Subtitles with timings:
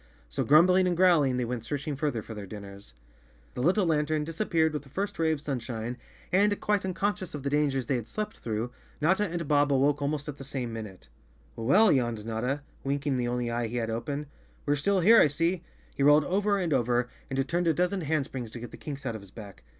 [0.31, 2.95] So grumbling and growling, they went searching further for their dinners.
[3.53, 5.95] The little lantern disappeared with the first ray of sunshine
[6.31, 8.95] and, quite unconscious of the dangers they 65 The Cowardly Lion of Oz had slept
[9.19, 11.07] through, Notta and Bob awoke almost at the same minute.
[11.55, 14.25] "Well," yawned Notta, winking the only eye he had open,"
[14.65, 15.61] we're still here, I see."
[15.95, 19.13] He rolled over and over and turned a dozen handsprings to get the kinks out
[19.13, 19.61] of his back.